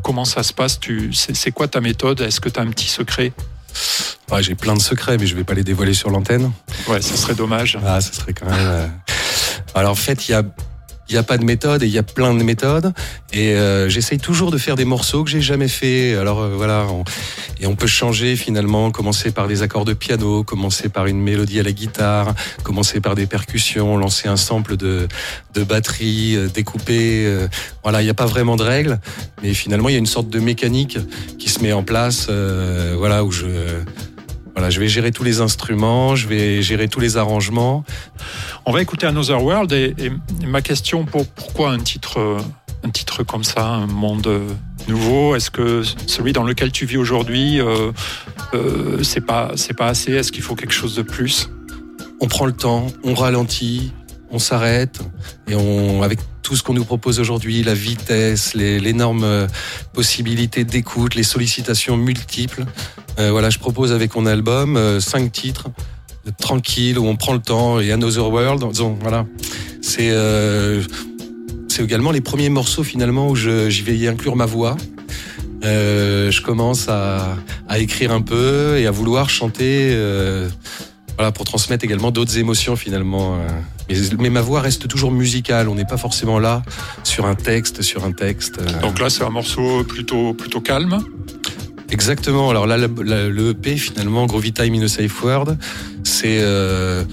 Comment 0.04 0.26
ça 0.26 0.44
se 0.44 0.54
passe? 0.54 0.80
C'est 1.12 1.52
quoi 1.52 1.68
ta 1.68 1.82
méthode? 1.82 2.22
Est-ce 2.22 2.40
que 2.40 2.50
tu 2.50 2.60
as 2.60 2.64
un 2.64 2.70
petit 2.70 2.88
secret? 2.88 3.34
Ouais, 4.32 4.42
J'ai 4.42 4.56
plein 4.56 4.74
de 4.74 4.82
secrets, 4.82 5.18
mais 5.18 5.28
je 5.28 5.36
vais 5.36 5.44
pas 5.44 5.54
les 5.54 5.64
dévoiler 5.64 5.94
sur 5.94 6.10
l'antenne. 6.10 6.52
Ouais, 6.88 7.02
ce 7.02 7.18
serait 7.18 7.36
dommage. 7.36 7.78
Ah, 7.86 8.00
ce 8.00 8.14
serait 8.14 8.34
quand 8.34 8.50
même. 8.50 8.92
Alors 9.74 9.92
en 9.92 9.96
fait, 9.96 10.30
il 10.30 10.32
y 10.32 10.36
a 10.36 10.44
il 11.08 11.14
n'y 11.14 11.20
a 11.20 11.24
pas 11.24 11.38
de 11.38 11.46
méthode 11.46 11.84
et 11.84 11.86
il 11.86 11.92
y 11.92 11.98
a 11.98 12.04
plein 12.04 12.34
de 12.34 12.44
méthodes. 12.44 12.94
Et 13.34 13.54
euh, 13.54 13.90
j'essaye 13.90 14.18
toujours 14.18 14.52
de 14.52 14.58
faire 14.58 14.76
des 14.76 14.86
morceaux 14.86 15.24
que 15.24 15.30
j'ai 15.30 15.42
jamais 15.42 15.68
fait. 15.68 16.16
Alors 16.16 16.42
euh, 16.42 16.54
voilà, 16.56 16.88
et 17.60 17.68
on 17.68 17.76
peut 17.76 17.88
changer 17.88 18.36
finalement, 18.36 18.92
commencer 18.92 19.32
par 19.32 19.48
des 19.48 19.62
accords 19.62 19.86
de 19.86 19.94
piano, 19.94 20.44
commencer 20.44 20.90
par 20.90 21.06
une 21.06 21.22
mélodie 21.22 21.60
à 21.60 21.64
la 21.64 21.72
guitare, 21.72 22.34
commencer 22.64 23.02
par 23.02 23.16
des 23.16 23.28
percussions, 23.28 23.98
lancer 23.98 24.28
un 24.28 24.38
sample 24.38 24.78
de, 24.78 25.08
de 25.54 25.64
batterie, 25.64 26.36
euh, 26.36 26.48
découper. 26.48 27.26
Euh, 27.26 27.48
voilà, 27.84 28.02
il 28.02 28.06
n'y 28.06 28.12
a 28.12 28.16
pas 28.16 28.26
vraiment 28.26 28.56
de 28.56 28.64
règles, 28.64 29.00
mais 29.44 29.54
finalement 29.54 29.90
il 29.90 29.94
y 29.94 29.98
a 29.98 30.00
une 30.00 30.06
sorte 30.06 30.30
de 30.30 30.40
mécanique 30.40 30.98
qui 31.38 31.50
se 31.50 31.62
met 31.62 31.74
en 31.74 31.84
place. 31.84 32.30
voilà, 32.98 33.24
où 33.24 33.32
je 33.32 33.46
voilà, 34.56 34.70
je 34.70 34.80
vais 34.80 34.88
gérer 34.88 35.12
tous 35.12 35.24
les 35.24 35.42
instruments, 35.42 36.16
je 36.16 36.28
vais 36.28 36.62
gérer 36.62 36.88
tous 36.88 37.02
les 37.02 37.18
arrangements. 37.18 37.84
On 38.66 38.72
va 38.72 38.82
écouter 38.82 39.06
Another 39.06 39.44
World 39.44 39.72
et, 39.74 39.94
ma 40.46 40.62
question 40.62 41.06
pour 41.06 41.28
pourquoi 41.28 41.72
un 41.72 41.80
titre, 41.80 42.38
un 42.84 42.90
titre 42.90 43.24
comme 43.24 43.44
ça, 43.44 43.68
un 43.68 43.88
monde 43.88 44.42
nouveau? 44.88 45.36
Est-ce 45.36 45.52
que 45.52 45.84
celui 46.08 46.34
dans 46.34 46.44
lequel 46.44 46.72
tu 46.72 46.86
vis 46.86 46.98
aujourd'hui, 46.98 47.60
euh, 47.60 47.92
euh, 48.54 49.04
c'est 49.04 49.26
pas 49.26 49.52
c'est 49.56 49.74
pas 49.74 49.88
assez? 49.88 50.14
Est-ce 50.14 50.32
qu'il 50.32 50.44
faut 50.44 50.56
quelque 50.56 50.74
chose 50.74 50.96
de 50.96 51.02
plus? 51.02 51.50
On 52.22 52.28
prend 52.28 52.46
le 52.46 52.54
temps, 52.54 52.88
on 53.04 53.14
ralentit, 53.14 53.92
on 54.32 54.40
s'arrête 54.40 55.00
et 55.48 55.56
on 55.56 56.02
avec 56.02 56.20
tout 56.42 56.56
ce 56.56 56.62
qu'on 56.62 56.74
nous 56.74 56.86
propose 56.86 57.20
aujourd'hui, 57.20 57.64
la 57.64 57.74
vitesse, 57.74 58.54
l'énorme 58.54 59.48
possibilité 59.94 60.64
d'écoute, 60.64 61.16
les 61.16 61.24
sollicitations 61.24 61.98
multiples. 61.98 62.66
Euh, 63.18 63.32
voilà, 63.32 63.50
je 63.50 63.60
propose 63.60 63.92
avec 63.92 64.16
mon 64.16 64.26
album 64.26 64.76
euh, 64.76 65.00
cinq 65.00 65.32
titres 65.32 65.70
euh, 66.28 66.32
tranquille 66.38 67.00
où 67.00 67.06
on 67.08 67.16
prend 67.16 67.34
le 67.34 67.40
temps 67.40 67.80
et 67.80 67.92
Another 67.92 68.30
World. 68.30 68.74
Donc, 68.76 68.98
voilà, 69.02 69.26
c'est 69.82 70.14
c'est 71.68 71.84
également 71.84 72.12
les 72.12 72.22
premiers 72.22 72.50
morceaux 72.50 72.84
finalement 72.84 73.30
où 73.30 73.36
j'y 73.36 73.82
vais 73.82 73.98
y 73.98 74.08
inclure 74.08 74.36
ma 74.36 74.46
voix. 74.46 74.78
je 75.64 76.42
commence 76.42 76.88
à, 76.90 77.36
à, 77.68 77.80
écrire 77.80 78.12
un 78.12 78.22
peu 78.22 78.78
et 78.78 78.88
à 78.88 78.92
vouloir 78.92 79.30
chanter. 79.30 79.94
Voilà, 81.18 81.32
pour 81.32 81.46
transmettre 81.46 81.84
également 81.86 82.12
d'autres 82.12 82.38
émotions 82.38 82.76
finalement. 82.76 83.38
Mais, 83.90 83.96
mais, 84.20 84.30
ma 84.30 84.42
voix 84.42 84.62
reste 84.62 84.88
toujours 84.88 85.12
musicale. 85.12 85.70
On 85.70 85.76
n'est 85.76 85.86
pas 85.86 85.98
forcément 85.98 86.40
là 86.40 86.64
sur 87.04 87.26
un 87.26 87.36
texte, 87.36 87.82
sur 87.82 88.04
un 88.04 88.12
texte. 88.12 88.60
Donc 88.82 89.00
là, 89.00 89.10
c'est 89.10 89.24
un 89.24 89.30
morceau 89.30 89.84
plutôt 89.84 90.34
plutôt 90.34 90.62
calme. 90.62 91.00
Exactement. 91.92 92.50
Alors 92.50 92.68
là, 92.68 92.78
le 92.78 93.50
EP 93.52 93.78
finalement, 93.78 94.26
Groovy 94.26 94.54
Time 94.54 94.74
in 94.74 94.82
a 94.84 94.88
Safe 94.88 95.24
World, 95.24 95.58
c'est 96.04 96.40
euh, 96.40 97.04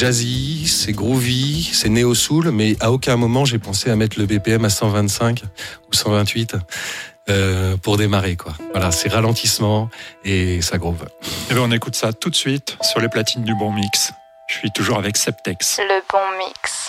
jazzy, 0.00 0.66
c'est 0.66 0.92
groovy, 0.92 1.62
c'est 1.74 1.90
néo 1.90 2.14
soul, 2.14 2.52
mais 2.52 2.74
à 2.80 2.90
aucun 2.90 3.16
moment 3.16 3.44
j'ai 3.44 3.58
pensé 3.58 3.90
à 3.90 3.96
mettre 3.96 4.18
le 4.18 4.24
BPM 4.24 4.64
à 4.64 4.70
125 4.70 5.42
ou 5.42 5.94
128 5.94 6.56
euh, 7.28 7.76
pour 7.76 7.98
démarrer 7.98 8.34
quoi. 8.34 8.54
Voilà, 8.72 8.92
c'est 8.92 9.10
ralentissement 9.10 9.90
et 10.24 10.62
ça 10.62 10.78
groove. 10.78 11.04
Et 11.04 11.26
eh 11.50 11.52
bien 11.54 11.62
on 11.64 11.70
écoute 11.70 11.96
ça 11.96 12.14
tout 12.14 12.30
de 12.30 12.34
suite 12.34 12.78
sur 12.80 12.98
les 12.98 13.10
platines 13.10 13.44
du 13.44 13.54
Bon 13.54 13.70
Mix. 13.74 14.12
Je 14.48 14.54
suis 14.54 14.70
toujours 14.70 14.96
avec 14.96 15.18
Septex. 15.18 15.78
Le 15.80 16.00
Bon 16.10 16.38
Mix. 16.38 16.79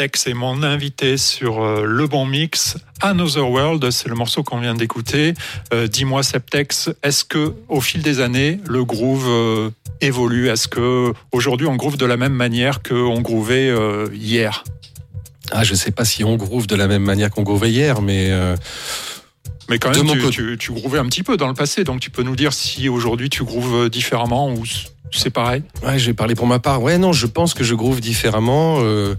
Septex 0.00 0.28
est 0.28 0.34
mon 0.34 0.62
invité 0.62 1.18
sur 1.18 1.62
euh, 1.62 1.84
Le 1.84 2.06
Bon 2.06 2.24
Mix. 2.24 2.78
Another 3.02 3.50
World, 3.50 3.90
c'est 3.90 4.08
le 4.08 4.14
morceau 4.14 4.42
qu'on 4.42 4.58
vient 4.58 4.72
d'écouter. 4.72 5.34
Euh, 5.74 5.88
dis-moi, 5.88 6.22
Septex, 6.22 6.88
est-ce 7.02 7.22
que 7.22 7.52
au 7.68 7.82
fil 7.82 8.00
des 8.00 8.20
années, 8.20 8.60
le 8.66 8.82
groove 8.82 9.26
euh, 9.28 9.68
évolue? 10.00 10.48
Est-ce 10.48 10.68
que 10.68 11.12
aujourd'hui 11.32 11.66
on 11.66 11.76
groove 11.76 11.98
de 11.98 12.06
la 12.06 12.16
même 12.16 12.32
manière 12.32 12.82
qu'on 12.82 13.20
grouvait 13.20 13.70
hier? 14.14 14.64
Ah, 15.50 15.64
je 15.64 15.74
sais 15.74 15.90
pas 15.90 16.06
si 16.06 16.24
on 16.24 16.36
groove 16.36 16.66
de 16.66 16.76
la 16.76 16.88
même 16.88 17.02
manière 17.02 17.28
qu'on 17.28 17.42
grouvait 17.42 17.70
hier, 17.70 18.00
mais. 18.00 18.32
Mais 19.68 19.78
quand 19.78 19.94
même, 19.94 20.18
tu, 20.18 20.30
tu, 20.30 20.56
tu, 20.58 20.72
grouvais 20.72 20.98
un 20.98 21.06
petit 21.06 21.22
peu 21.22 21.36
dans 21.36 21.46
le 21.46 21.54
passé, 21.54 21.84
donc 21.84 22.00
tu 22.00 22.08
peux 22.08 22.22
nous 22.22 22.36
dire 22.36 22.54
si 22.54 22.88
aujourd'hui 22.88 23.28
tu 23.28 23.44
grooves 23.44 23.90
différemment 23.90 24.50
ou 24.50 24.64
c'est 25.18 25.30
pareil 25.30 25.62
Ouais, 25.84 25.98
je 25.98 26.10
vais 26.10 26.34
pour 26.34 26.46
ma 26.46 26.58
part. 26.58 26.82
Ouais, 26.82 26.98
non, 26.98 27.12
je 27.12 27.26
pense 27.26 27.54
que 27.54 27.64
je 27.64 27.74
groove 27.74 28.00
différemment. 28.00 28.76
Euh, 28.80 29.14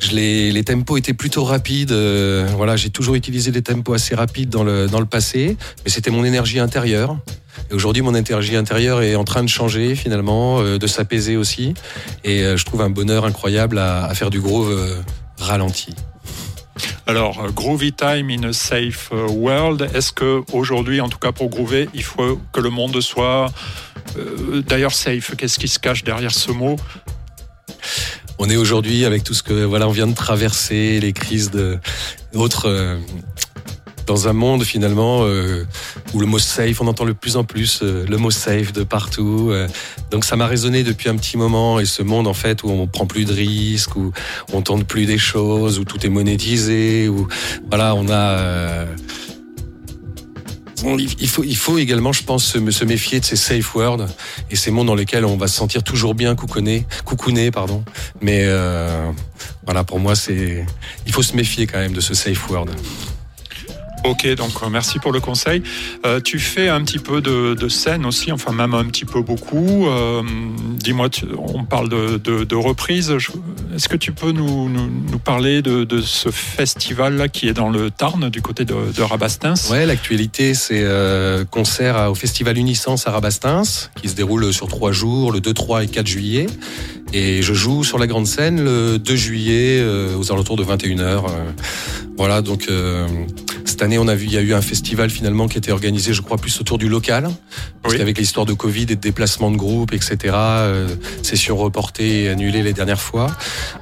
je 0.00 0.12
les, 0.14 0.64
tempos 0.64 0.96
étaient 0.96 1.12
plutôt 1.12 1.44
rapides. 1.44 1.92
Euh, 1.92 2.48
voilà, 2.56 2.76
j'ai 2.76 2.90
toujours 2.90 3.14
utilisé 3.14 3.50
des 3.50 3.62
tempos 3.62 3.94
assez 3.94 4.14
rapides 4.14 4.48
dans 4.48 4.64
le, 4.64 4.88
dans 4.88 5.00
le 5.00 5.06
passé, 5.06 5.56
mais 5.84 5.90
c'était 5.90 6.10
mon 6.10 6.24
énergie 6.24 6.58
intérieure. 6.58 7.16
Et 7.70 7.74
aujourd'hui, 7.74 8.02
mon 8.02 8.14
énergie 8.14 8.56
intérieure 8.56 9.02
est 9.02 9.14
en 9.14 9.24
train 9.24 9.42
de 9.42 9.48
changer 9.48 9.94
finalement, 9.94 10.60
euh, 10.60 10.78
de 10.78 10.86
s'apaiser 10.86 11.36
aussi. 11.36 11.74
Et 12.24 12.42
je 12.42 12.64
trouve 12.64 12.82
un 12.82 12.90
bonheur 12.90 13.24
incroyable 13.24 13.78
à, 13.78 14.04
à 14.04 14.14
faire 14.14 14.30
du 14.30 14.40
groove 14.40 14.74
ralenti. 15.38 15.94
Alors, 17.06 17.50
Groovy 17.52 17.92
Time 17.92 18.30
in 18.30 18.44
a 18.44 18.52
Safe 18.52 19.10
World, 19.12 19.90
est-ce 19.94 20.12
que 20.12 20.42
aujourd'hui, 20.52 21.00
en 21.00 21.08
tout 21.08 21.18
cas 21.18 21.32
pour 21.32 21.50
groover, 21.50 21.88
il 21.94 22.02
faut 22.02 22.40
que 22.52 22.60
le 22.60 22.70
monde 22.70 23.00
soit 23.00 23.50
euh, 24.18 24.62
d'ailleurs, 24.62 24.92
safe, 24.92 25.34
qu'est-ce 25.36 25.58
qui 25.58 25.68
se 25.68 25.78
cache 25.78 26.04
derrière 26.04 26.32
ce 26.32 26.52
mot? 26.52 26.76
On 28.38 28.48
est 28.48 28.56
aujourd'hui 28.56 29.04
avec 29.04 29.22
tout 29.22 29.34
ce 29.34 29.42
que 29.42 29.64
voilà 29.64 29.86
on 29.86 29.92
vient 29.92 30.06
de 30.06 30.14
traverser 30.14 30.98
les 31.00 31.12
crises 31.12 31.50
de 31.50 31.78
euh, 32.34 32.98
dans 34.06 34.28
un 34.28 34.32
monde 34.32 34.64
finalement 34.64 35.20
euh, 35.22 35.66
où 36.14 36.20
le 36.20 36.26
mot 36.26 36.38
safe 36.38 36.80
on 36.80 36.86
entend 36.86 37.04
le 37.04 37.14
plus 37.14 37.36
en 37.36 37.44
plus 37.44 37.82
le 37.82 38.16
mot 38.16 38.30
safe 38.30 38.72
de 38.72 38.82
partout 38.84 39.52
donc 40.10 40.24
ça 40.24 40.36
m'a 40.36 40.46
résonné 40.46 40.82
depuis 40.82 41.08
un 41.08 41.16
petit 41.16 41.36
moment 41.36 41.80
et 41.80 41.84
ce 41.84 42.02
monde 42.02 42.26
en 42.26 42.34
fait 42.34 42.62
où 42.62 42.70
on 42.70 42.86
prend 42.86 43.06
plus 43.06 43.24
de 43.24 43.32
risques 43.32 43.96
où 43.96 44.12
on 44.52 44.62
tente 44.62 44.84
plus 44.84 45.06
des 45.06 45.18
choses 45.18 45.78
où 45.78 45.84
tout 45.84 46.04
est 46.04 46.10
monétisé 46.10 47.08
où 47.08 47.28
voilà 47.68 47.94
on 47.94 48.08
a 48.08 48.86
il 50.84 51.28
faut, 51.28 51.44
il 51.44 51.56
faut 51.56 51.78
également, 51.78 52.12
je 52.12 52.22
pense, 52.22 52.44
se, 52.44 52.84
méfier 52.84 53.20
de 53.20 53.24
ces 53.24 53.36
safe 53.36 53.74
words 53.74 54.06
et 54.50 54.56
ces 54.56 54.70
mondes 54.70 54.86
dans 54.86 54.94
lesquels 54.94 55.24
on 55.24 55.36
va 55.36 55.46
se 55.46 55.56
sentir 55.56 55.82
toujours 55.82 56.14
bien 56.14 56.34
coucouné, 56.34 56.86
coucouné, 57.04 57.50
pardon. 57.50 57.84
Mais 58.20 58.42
euh, 58.44 59.10
voilà, 59.64 59.84
pour 59.84 60.00
moi, 60.00 60.14
c'est, 60.14 60.64
il 61.06 61.12
faut 61.12 61.22
se 61.22 61.36
méfier 61.36 61.66
quand 61.66 61.78
même 61.78 61.92
de 61.92 62.00
ce 62.00 62.14
safe 62.14 62.50
word. 62.50 62.66
Ok, 64.04 64.26
donc 64.34 64.50
euh, 64.62 64.68
merci 64.70 64.98
pour 64.98 65.12
le 65.12 65.20
conseil. 65.20 65.62
Euh, 66.04 66.20
tu 66.20 66.38
fais 66.38 66.68
un 66.68 66.82
petit 66.82 66.98
peu 66.98 67.20
de, 67.20 67.54
de, 67.54 67.68
scène 67.68 68.04
aussi, 68.04 68.32
enfin 68.32 68.52
même 68.52 68.74
un 68.74 68.84
petit 68.84 69.04
peu 69.04 69.22
beaucoup. 69.22 69.86
Euh, 69.86 70.22
Dis-moi, 70.82 71.08
on 71.38 71.64
parle 71.64 71.88
de, 71.88 72.18
de, 72.18 72.42
de 72.42 72.56
reprise. 72.56 73.14
Est-ce 73.74 73.88
que 73.88 73.96
tu 73.96 74.12
peux 74.12 74.32
nous, 74.32 74.68
nous, 74.68 74.90
nous 75.10 75.18
parler 75.18 75.62
de, 75.62 76.00
ce 76.00 76.30
festival-là 76.30 77.28
qui 77.28 77.48
est 77.48 77.52
dans 77.52 77.70
le 77.70 77.90
Tarn, 77.90 78.28
du 78.28 78.42
côté 78.42 78.64
de, 78.64 79.02
Rabastins 79.02 79.54
Ouais, 79.70 79.86
l'actualité, 79.86 80.54
c'est 80.54 80.82
euh, 80.82 81.44
concert 81.44 82.10
au 82.10 82.14
Festival 82.14 82.58
Unisens 82.58 83.06
à 83.06 83.12
Rabastins, 83.12 83.62
qui 84.00 84.08
se 84.08 84.14
déroule 84.14 84.52
sur 84.52 84.66
trois 84.66 84.90
jours, 84.92 85.30
le 85.30 85.40
2, 85.40 85.54
3 85.54 85.84
et 85.84 85.86
4 85.86 86.06
juillet. 86.06 86.46
Et 87.12 87.42
je 87.42 87.52
joue 87.52 87.84
sur 87.84 87.98
la 87.98 88.06
grande 88.06 88.26
scène 88.26 88.64
le 88.64 88.98
2 88.98 89.16
juillet 89.16 89.80
euh, 89.80 90.16
aux 90.16 90.32
alentours 90.32 90.56
de 90.56 90.64
21h. 90.64 91.02
Euh, 91.02 91.20
voilà, 92.16 92.40
donc 92.42 92.68
cette 93.72 93.82
année, 93.82 93.98
on 93.98 94.08
a 94.08 94.14
vu, 94.14 94.26
il 94.26 94.32
y 94.32 94.36
a 94.36 94.40
eu 94.40 94.54
un 94.54 94.62
festival 94.62 95.10
finalement 95.10 95.48
qui 95.48 95.58
était 95.58 95.72
organisé, 95.72 96.12
je 96.12 96.22
crois, 96.22 96.36
plus 96.36 96.60
autour 96.60 96.78
du 96.78 96.88
local. 96.88 97.28
Parce 97.82 97.96
qu'avec 97.96 98.18
l'histoire 98.18 98.46
de 98.46 98.52
Covid 98.52 98.82
et 98.82 98.86
de 98.86 98.94
déplacement 98.94 99.50
de 99.50 99.56
groupe, 99.56 99.92
etc., 99.92 100.16
euh, 100.34 100.88
sessions 101.22 101.56
reportées 101.56 102.24
et 102.24 102.28
annulées 102.28 102.62
les 102.62 102.72
dernières 102.72 103.00
fois. 103.00 103.28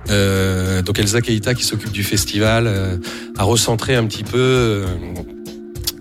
Euh, 0.08 0.82
donc 0.82 0.98
Elsa 0.98 1.20
Keita, 1.20 1.54
qui 1.54 1.64
s'occupe 1.64 1.92
du 1.92 2.02
festival, 2.02 3.00
a 3.36 3.44
recentré 3.44 3.96
un 3.96 4.06
petit 4.06 4.24
peu 4.24 4.84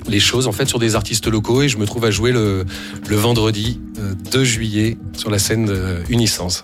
les 0.07 0.19
choses 0.19 0.47
en 0.47 0.51
fait 0.51 0.67
sur 0.67 0.79
des 0.79 0.95
artistes 0.95 1.27
locaux 1.27 1.61
et 1.61 1.69
je 1.69 1.77
me 1.77 1.85
trouve 1.85 2.05
à 2.05 2.11
jouer 2.11 2.31
le, 2.31 2.65
le 3.07 3.15
vendredi 3.15 3.79
2 4.31 4.43
juillet 4.43 4.97
sur 5.15 5.29
la 5.29 5.39
scène 5.39 5.71
Unisens. 6.09 6.63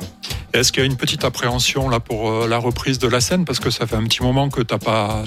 Est-ce 0.55 0.71
qu'il 0.71 0.81
y 0.81 0.83
a 0.83 0.85
une 0.85 0.95
petite 0.95 1.25
appréhension 1.25 1.89
là 1.89 1.99
pour 1.99 2.31
euh, 2.31 2.47
la 2.47 2.57
reprise 2.57 2.97
de 2.97 3.09
la 3.09 3.19
scène? 3.19 3.43
Parce 3.43 3.59
que 3.59 3.69
ça 3.69 3.85
fait 3.85 3.97
un 3.97 4.03
petit 4.03 4.23
moment 4.23 4.47
que 4.47 4.61
t'as 4.61 4.77
pas 4.77 5.23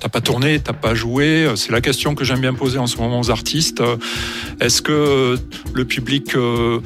t'as 0.00 0.08
pas 0.08 0.20
tourné, 0.20 0.58
t'as 0.58 0.72
pas 0.72 0.94
joué. 0.94 1.46
C'est 1.56 1.72
la 1.72 1.80
question 1.80 2.14
que 2.14 2.24
j'aime 2.24 2.40
bien 2.40 2.54
poser 2.54 2.78
en 2.78 2.86
ce 2.86 2.96
moment 2.96 3.20
aux 3.20 3.30
artistes. 3.30 3.82
Est-ce 4.60 4.82
que 4.82 5.38
le 5.72 5.84
public 5.84 6.34
euh, 6.34 6.80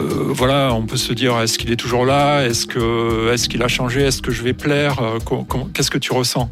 euh, 0.00 0.04
voilà, 0.28 0.72
on 0.74 0.86
peut 0.86 0.96
se 0.96 1.12
dire 1.12 1.38
est-ce 1.40 1.58
qu'il 1.58 1.70
est 1.70 1.76
toujours 1.76 2.04
là? 2.04 2.44
Est-ce 2.44 2.66
que 2.66 3.32
est-ce 3.32 3.48
qu'il 3.48 3.62
a 3.62 3.68
changé? 3.68 4.02
Est-ce 4.02 4.22
que 4.22 4.32
je 4.32 4.42
vais 4.42 4.54
plaire? 4.54 5.00
Qu'est-ce 5.74 5.90
que 5.90 5.98
tu 5.98 6.12
ressens? 6.12 6.50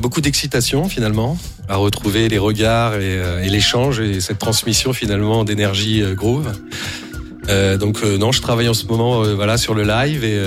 Beaucoup 0.00 0.20
d'excitation 0.20 0.88
finalement 0.88 1.38
à 1.68 1.76
retrouver 1.76 2.28
les 2.28 2.38
regards 2.38 2.94
et, 2.96 3.20
et 3.44 3.48
l'échange 3.48 4.00
et 4.00 4.20
cette 4.20 4.38
transmission 4.38 4.92
finalement 4.92 5.44
d'énergie 5.44 6.02
groove. 6.14 6.52
Euh, 7.48 7.78
donc 7.78 8.00
euh, 8.02 8.18
non, 8.18 8.32
je 8.32 8.42
travaille 8.42 8.68
en 8.68 8.74
ce 8.74 8.86
moment 8.86 9.22
euh, 9.22 9.34
voilà 9.34 9.56
sur 9.56 9.74
le 9.74 9.82
live 9.82 10.24
et 10.24 10.38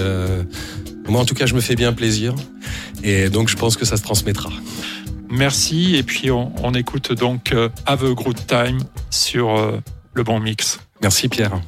moi 1.11 1.21
en 1.21 1.25
tout 1.25 1.35
cas 1.35 1.45
je 1.45 1.53
me 1.53 1.61
fais 1.61 1.75
bien 1.75 1.93
plaisir 1.93 2.33
et 3.03 3.29
donc 3.29 3.49
je 3.49 3.55
pense 3.55 3.77
que 3.77 3.85
ça 3.85 3.97
se 3.97 4.01
transmettra. 4.01 4.49
Merci 5.29 5.95
et 5.95 6.03
puis 6.03 6.31
on, 6.31 6.51
on 6.63 6.73
écoute 6.73 7.13
donc 7.13 7.53
Have 7.85 8.03
a 8.03 8.13
Good 8.13 8.47
Time 8.47 8.79
sur 9.09 9.81
le 10.13 10.23
bon 10.23 10.39
mix. 10.39 10.79
Merci 11.01 11.29
Pierre. 11.29 11.61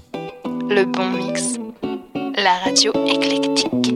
Le 0.45 0.86
bon 0.86 1.10
mix, 1.12 1.60
la 2.36 2.58
radio 2.65 2.91
éclectique. 3.08 3.93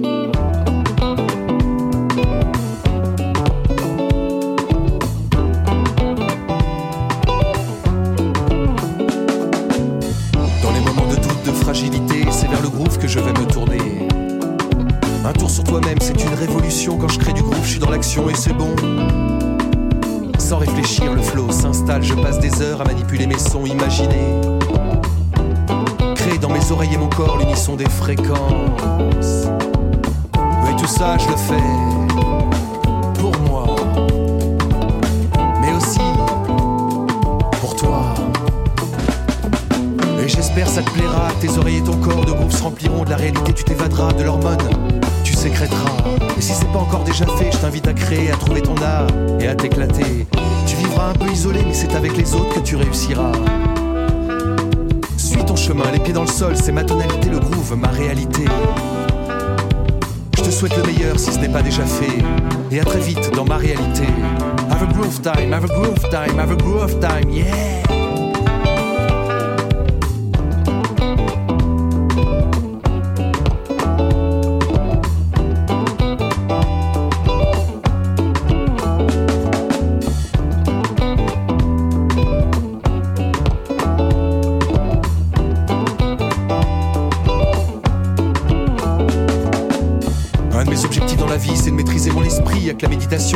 que 12.99 13.07
je 13.07 13.19
vais 13.19 13.31
me 13.31 13.45
tourner. 13.45 13.86
Un 15.27 15.33
tour 15.33 15.49
sur 15.49 15.65
toi-même, 15.65 15.97
c'est 15.99 16.23
une 16.23 16.33
révolution. 16.35 16.97
Quand 16.97 17.09
je 17.09 17.19
crée 17.19 17.33
du 17.33 17.41
groupe, 17.41 17.61
je 17.61 17.71
suis 17.71 17.79
dans 17.79 17.89
l'action 17.89 18.29
et 18.29 18.33
c'est 18.33 18.53
bon. 18.53 18.73
Sans 20.39 20.57
réfléchir, 20.57 21.13
le 21.13 21.21
flow 21.21 21.51
s'installe. 21.51 22.01
Je 22.01 22.13
passe 22.13 22.39
des 22.39 22.61
heures 22.61 22.79
à 22.79 22.85
manipuler 22.85 23.27
mes 23.27 23.37
sons 23.37 23.65
imaginés. 23.65 24.39
Créer 26.15 26.37
dans 26.37 26.49
mes 26.49 26.71
oreilles 26.71 26.93
et 26.93 26.97
mon 26.97 27.09
corps 27.09 27.37
l'unisson 27.37 27.75
des 27.75 27.89
fréquences. 27.89 29.49
Mais 30.63 30.77
tout 30.77 30.87
ça, 30.87 31.17
je 31.17 31.27
le 31.27 31.35
fais 31.35 32.26
ça 40.77 40.83
te 40.83 40.91
plaira. 40.91 41.29
Tes 41.41 41.57
oreilles 41.57 41.77
et 41.77 41.83
ton 41.83 41.97
corps 41.97 42.23
de 42.23 42.31
groupe 42.31 42.51
se 42.51 42.61
rempliront 42.61 43.03
de 43.03 43.09
la 43.09 43.15
réalité. 43.15 43.51
Tu 43.53 43.63
t'évaderas 43.63 44.13
de 44.13 44.23
l'hormone, 44.23 44.57
tu 45.23 45.33
sécréteras. 45.33 45.97
Et 46.37 46.41
si 46.41 46.53
c'est 46.53 46.71
pas 46.71 46.79
encore 46.79 47.03
déjà 47.03 47.25
fait, 47.25 47.51
je 47.51 47.57
t'invite 47.57 47.87
à 47.87 47.93
créer, 47.93 48.31
à 48.31 48.35
trouver 48.35 48.61
ton 48.61 48.75
art 48.77 49.07
et 49.39 49.47
à 49.47 49.55
t'éclater. 49.55 50.27
Tu 50.67 50.75
vivras 50.75 51.09
un 51.09 51.13
peu 51.13 51.31
isolé, 51.31 51.61
mais 51.65 51.73
c'est 51.73 51.95
avec 51.95 52.15
les 52.15 52.31
autres 52.35 52.53
que 52.53 52.59
tu 52.59 52.75
réussiras. 52.75 53.31
Suis 55.17 55.43
ton 55.43 55.55
chemin, 55.55 55.89
les 55.91 55.99
pieds 55.99 56.13
dans 56.13 56.21
le 56.21 56.27
sol, 56.27 56.55
c'est 56.55 56.71
ma 56.71 56.83
tonalité, 56.83 57.29
le 57.29 57.39
groove, 57.39 57.75
ma 57.75 57.87
réalité. 57.87 58.45
Je 60.37 60.43
te 60.43 60.51
souhaite 60.51 60.77
le 60.77 60.83
meilleur 60.83 61.17
si 61.17 61.31
ce 61.31 61.39
n'est 61.39 61.49
pas 61.49 61.63
déjà 61.63 61.85
fait. 61.85 62.19
Et 62.71 62.79
à 62.79 62.85
très 62.85 62.99
vite 62.99 63.31
dans 63.33 63.45
ma 63.45 63.57
réalité. 63.57 64.03
Have 64.69 64.83
a 64.83 64.93
groove 64.93 65.21
time, 65.21 65.53
have 65.53 65.63
a 65.63 65.67
groove 65.67 66.09
time, 66.11 66.37
have 66.37 66.51
a 66.51 66.55
groove 66.55 66.99
time, 66.99 67.31
yeah! 67.31 68.06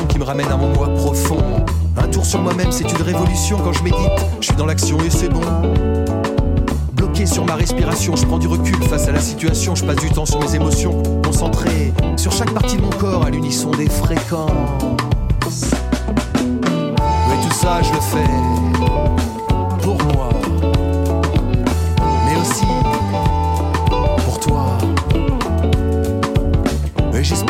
Qui 0.07 0.17
me 0.17 0.23
ramène 0.23 0.47
à 0.47 0.57
mon 0.57 0.73
moi 0.73 0.89
profond. 0.93 1.38
Un 1.97 2.07
tour 2.07 2.25
sur 2.25 2.41
moi-même, 2.41 2.71
c'est 2.71 2.89
une 2.89 3.01
révolution 3.01 3.57
quand 3.57 3.73
je 3.73 3.84
médite. 3.84 4.25
Je 4.39 4.47
suis 4.47 4.55
dans 4.55 4.65
l'action 4.65 4.97
et 4.99 5.10
c'est 5.10 5.29
bon. 5.29 5.41
Bloqué 6.93 7.25
sur 7.25 7.45
ma 7.45 7.53
ma 7.53 7.57
respiration, 7.57 8.15
je 8.15 8.25
prends 8.25 8.39
du 8.39 8.47
recul 8.47 8.75
face 8.84 9.07
à 9.07 9.12
la 9.12 9.19
situation, 9.19 9.75
je 9.75 9.84
passe 9.84 9.97
du 9.97 10.10
temps 10.10 10.25
sur 10.25 10.39
mes 10.39 10.55
émotions, 10.55 11.03
concentré 11.23 11.93
sur 12.17 12.31
chaque 12.31 12.51
partie 12.51 12.77
de 12.77 12.81
mon 12.81 12.89
corps 12.89 13.25
à 13.25 13.29
l'unisson 13.29 13.71
des 13.71 13.89
fréquences. 13.89 14.51
Mais 17.27 17.47
tout 17.47 17.53
ça, 17.53 17.81
je 17.81 17.91
le 17.91 17.99
fais 17.99 19.20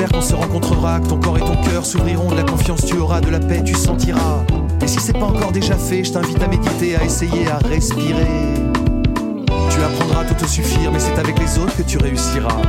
j'espère 0.02 0.20
qu'on 0.20 0.26
se 0.26 0.36
rencontrera, 0.36 1.00
que 1.00 1.08
ton 1.08 1.20
corps 1.20 1.38
et 1.38 1.42
ton 1.42 1.56
cœur 1.58 1.86
s'ouvriront, 1.86 2.32
de 2.32 2.36
la 2.36 2.44
confiance 2.44 2.84
tu 2.86 2.98
auras, 2.98 3.22
de 3.22 3.30
la 3.30 3.40
paix 3.40 3.62
tu 3.64 3.76
sentiras. 3.76 4.44
Et 4.82 4.88
si 4.88 5.00
c'est 5.00 5.14
pas 5.14 5.26
encore 5.26 5.52
déjà 5.52 5.76
fait, 5.76 6.04
je 6.04 6.12
t'invite 6.12 6.42
à 6.42 6.48
méditer, 6.48 6.96
à 6.96 7.04
essayer, 7.04 7.48
à 7.48 7.60
respirer. 7.68 8.26
Tu 9.70 9.84
apprendras 9.84 10.26
tout 10.26 10.34
te 10.34 10.46
suffire, 10.50 10.92
mais 10.92 11.00
c'est 11.00 11.18
avec 11.20 11.38
les 11.38 11.60
autres 11.60 11.76
que 11.78 11.84
tu 11.84 11.98
réussiras. 12.00 12.62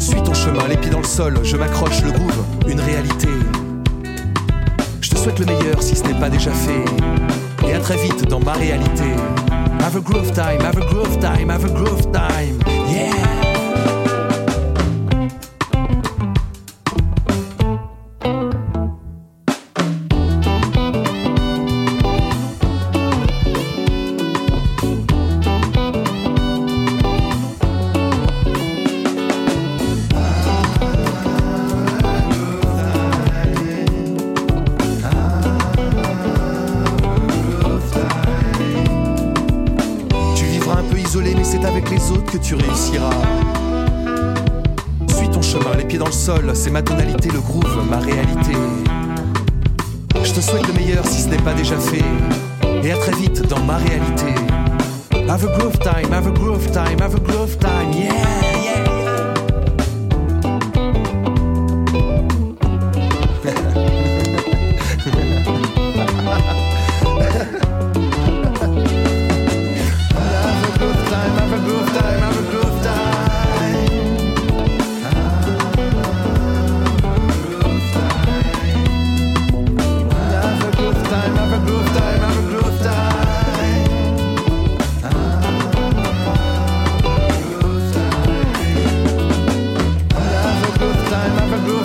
Suis 0.00 0.22
ton 0.22 0.34
chemin, 0.34 0.68
les 0.68 0.76
pieds 0.76 0.90
dans 0.90 0.98
le 0.98 1.04
sol, 1.04 1.38
je 1.42 1.56
m'accroche 1.56 2.02
le 2.02 2.12
groove, 2.12 2.44
une 2.68 2.80
réalité. 2.80 3.28
Je 5.00 5.10
te 5.10 5.16
souhaite 5.16 5.38
le 5.38 5.46
meilleur 5.46 5.82
si 5.82 5.96
ce 5.96 6.02
n'est 6.02 6.20
pas 6.20 6.28
déjà 6.28 6.50
fait. 6.50 6.84
Et 7.66 7.74
à 7.74 7.80
très 7.80 7.96
vite 7.96 8.28
dans 8.28 8.40
ma 8.40 8.52
réalité. 8.52 9.04
Have 9.80 9.96
a 9.96 10.00
groove 10.00 10.32
time, 10.32 10.60
have 10.60 10.76
a 10.76 10.86
groove 10.86 11.18
time, 11.20 11.50
have 11.50 11.64
a 11.64 11.68
groove 11.68 12.10
time. 12.12 12.58
Yeah! 12.90 13.43
Les 45.76 45.84
pieds 45.84 45.98
dans 45.98 46.06
le 46.06 46.12
sol, 46.12 46.50
c'est 46.54 46.70
ma 46.70 46.82
tonalité, 46.82 47.30
le 47.30 47.40
groove, 47.40 47.88
ma 47.88 47.98
réalité. 47.98 48.52
Je 50.22 50.32
te 50.32 50.40
souhaite 50.40 50.66
le 50.66 50.72
meilleur 50.74 51.06
si 51.06 51.22
ce 51.22 51.28
n'est 51.28 51.42
pas 51.42 51.54
déjà 51.54 51.76
fait. 51.78 52.04
Et 52.82 52.92
à 52.92 52.96
très 52.96 53.12
vite 53.12 53.46
dans 53.48 53.60
ma 53.60 53.76
réalité. 53.76 54.34
Have 55.28 55.44
a 55.44 55.58
groove 55.58 55.78
time, 55.78 56.12
have 56.12 56.26
a 56.26 56.30
groove 56.30 56.70
time, 56.70 57.00
have 57.00 57.14
a 57.14 57.20
groove 57.20 57.58
time, 57.58 57.92
yeah. 57.92 58.53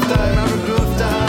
birthday, 0.10 0.34
happy 0.34 0.68
birthday. 0.68 1.29